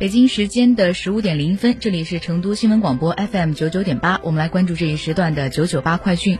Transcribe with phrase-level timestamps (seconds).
[0.00, 6.38] 北京时间的十五点零分，这里是成都新闻广播 FM 九九点八，我们来关注这一时段的九九八快讯。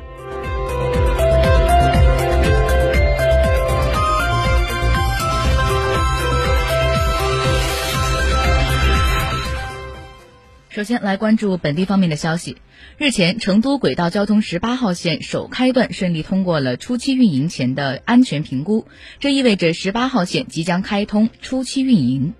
[10.71, 12.57] 首先来关注本地方面的消息。
[12.97, 18.87] 日前，成都轨道交通十八号线首开段顺利通过了初期运营前的安全评估，
[19.19, 22.33] 这意味着十八号线即将开通初期运营。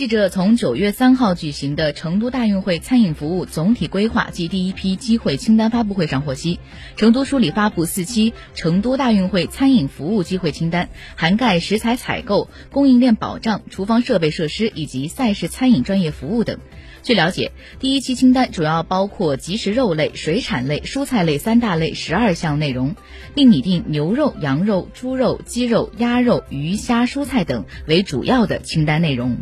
[0.00, 6.58] 记者从九月三号举行的成都大运会餐饮服务总体规划及第一批机会清单发布会上获悉，
[6.96, 16.58] 成都梳理发布四期成都大运会餐饮服务机会清单，涵盖食材采购、供应链保障、厨房设备设施以及赛事餐饮专业服务等。
[17.02, 22.94] 据了解，第一期清单主要包括即食肉类、水产类、蔬菜类三大类十二项内容，
[23.34, 29.36] 并拟定牛肉、羊肉、猪肉、鸡肉、鸭肉、鱼虾、蔬菜等为主要的清单内容。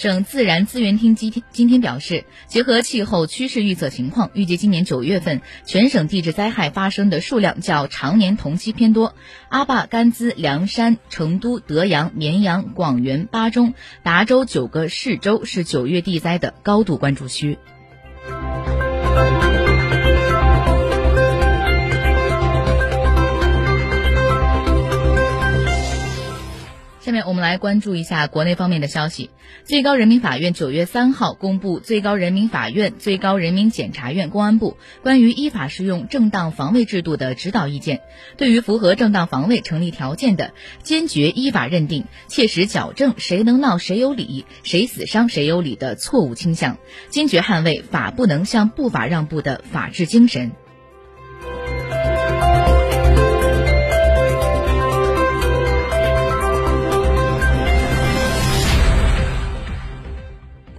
[0.00, 9.14] 省自然资源厅今天今天表示，结合气候趋势预测情况，预计今年九月份全省地质灾害发生的数量较常年同期偏多。
[9.50, 17.58] 阿坝、甘孜、凉山、成都、德阳、绵阳、广元、巴中、达州九个市州是九月地灾的高度关注区。
[27.10, 29.30] 下面我们来关注一下国内方面的消息。
[29.64, 37.96] 最高人民法院九月三号公布《最高人民法院、最高人民检察院、公安部关于依法适用正当防卫制度的指导意见》，
[38.36, 40.52] 对于符合正当防卫成立条件的，
[40.84, 46.78] 坚决依法认定、切实矫正“谁能闹谁有理，谁死伤谁有理”的错误倾向，
[47.08, 50.52] 坚决捍卫法不能向不法让步的法治精神。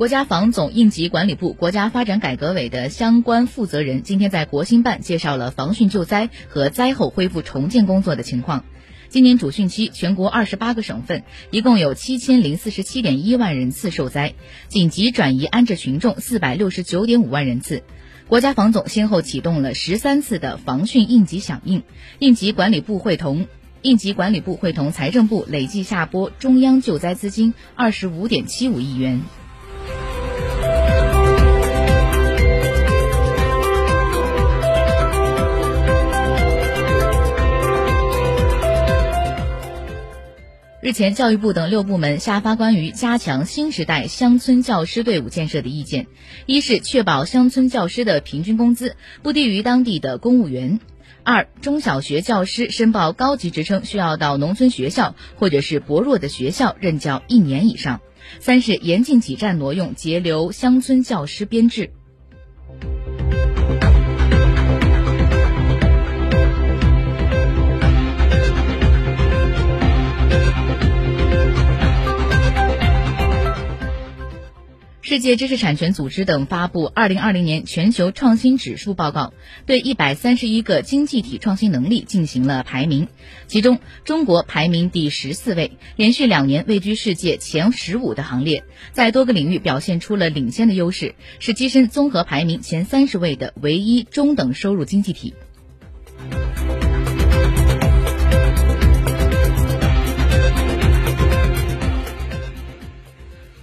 [0.02, 8.66] 国家防总应急管理部国家发展改革委的相关负责人今天在国新办介绍了防汛救灾和灾后恢复重建工作的情况。
[9.10, 14.34] 今年主汛期，全国二十八个省份一共有七千零四十七点一万人次受灾，
[14.70, 17.84] 紧急转移安置群众四百六十九点五万人次。
[18.28, 21.84] 国家防总先后启动了十三次的防汛应急响应，
[22.18, 23.46] 应急管理部会同
[23.84, 29.22] 应急管理部会同财政部累计下拨中央救灾资金二十五点七五亿元。
[40.92, 46.08] 日前，教育部等六部门下发关于加强新时代乡村教师队伍建设的意见：
[46.46, 50.80] 一是确保乡村教师的平均工资不低于当地的公务员；
[51.24, 58.02] 二，中小学教师申报高级职称需要到农村学校或者是薄弱的学校任教一年以上；
[58.42, 61.92] 三是严禁挤占挪用，截留乡村教师编制。
[75.12, 79.20] 世界知识产权组织等发布《二零二零年全球创新指数报告》，
[79.66, 83.10] 对一百三十一个经济体创新能力进行了排名。
[83.46, 88.64] 其中，中国排名第十四位，连续两年位居世界前十五的行列，
[88.94, 95.34] 在多个领域表现出了领先的优势，是跻身综合排名前三十位的唯一中等收入经济体。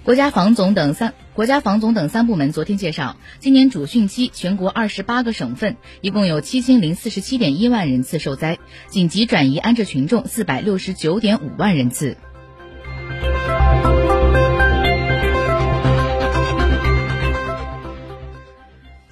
[0.03, 8.57] 国家防总等三国家防总等三部门昨天介绍，今年主汛期全国二十八个省份一共有七千零四十七点一万人次受灾，
[8.89, 12.17] 紧急转移安置群众四百六十九点五万人次。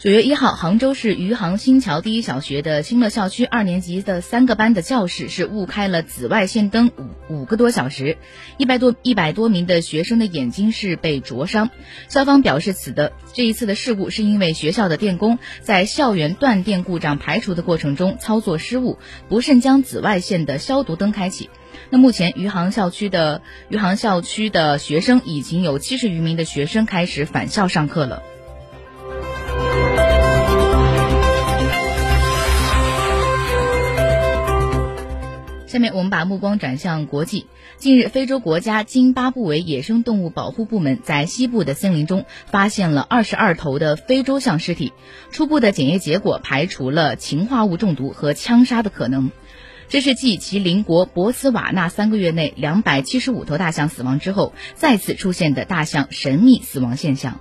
[0.07, 6.93] 九月一号，杭州市余杭新桥第一小学的新乐校区二年级的三个班的教室是误开了紫外线灯
[7.27, 8.17] 五五个多小时，
[8.57, 11.71] 一百多一百多名的学生的眼睛是被灼伤。
[12.07, 21.49] 校方表示，此的这一次的事故是因为学校的电工在校园断电故障排除的过程中操作失误，不慎将紫外线的消毒灯开启。
[21.89, 28.23] 那目前余杭校区的余杭校区的学生已经有七十余名的学生开始返校上课了。
[35.77, 37.45] 下面我们把目光转向国际。
[37.77, 44.91] 近日，非洲国家津巴布韦野生动物保护部门在西部的森林中发现了二十二头的非洲象尸体，
[45.29, 49.29] 初步的检验结果排除了氰化物中毒和枪杀的可能。
[49.87, 57.39] 这是继其邻国博茨瓦纳三个月内两百七十五头大象死亡之后，再次出现的大象神秘死亡现象。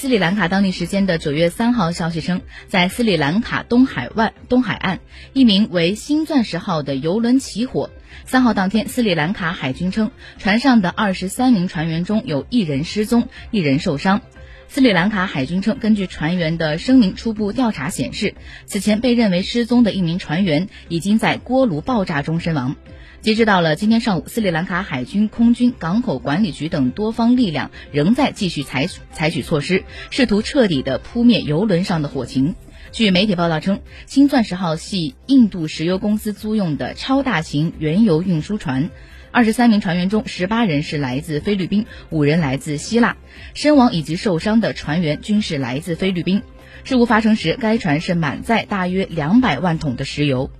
[0.00, 5.00] 斯里兰卡当地时间的九月三号消息称，在斯里兰卡东海湾东海岸，
[5.32, 7.90] 一名为“新钻石号”的游轮起火。
[8.24, 14.22] 三号当天，斯里兰卡海军称，船上的二十三名船员中有一人失踪，一人受伤。
[14.70, 18.34] 斯里兰卡海军称，根据船员的声明，初步调查显示，
[18.66, 22.76] 此前被认为失踪的一名船员已经在锅炉爆炸中身亡。
[23.22, 32.54] 截止到了今天上午，斯里兰卡海军、空军、港口管理局等多方力量仍在继续采采取措施，试图彻底的扑灭油轮上的火情。
[32.92, 38.90] 据媒体报道称，新钻石号系印度石油公司租用的超大型原油运输船，
[39.38, 43.16] 二十三名船员中，十八人是来自菲律宾，五人来自希腊，
[43.54, 46.42] 身亡以及受伤的船员均是来自菲律宾。
[46.82, 50.50] 事故发生时，该船是满载大约两百万桶的石油。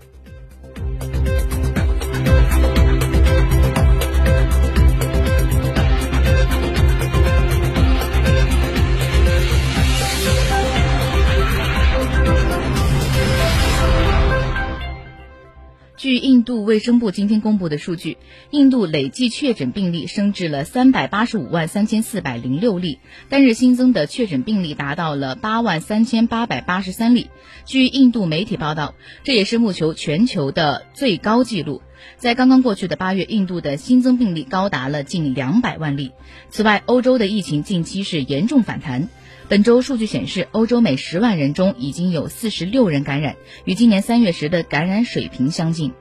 [16.08, 18.16] 据印度卫生部今天公布的数据，
[18.48, 27.26] 印度累计确诊病例升至了三百八十五万三千四百零六例，单日新增的确诊病例达到了八万三千八百八十三例。
[27.66, 31.82] 据印度媒体报道，这也是目前全球的最高纪录。
[32.16, 36.12] 在刚刚过去的八月，印度的新增病例高达了近两百万例。
[36.48, 39.10] 此外，欧洲的疫情近期是严重反弹。
[39.48, 45.94] 本周数据显示，欧洲每十万人中已经有四十六人感染，与今年三月时的感染水平相近。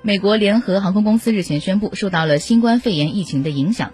[0.00, 3.92] 美国联合航空公司日前宣布，受到了新冠肺炎疫情的影响。